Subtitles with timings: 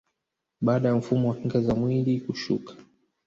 [0.61, 2.73] Baada ya mfumo wa kinga za mwili kushuka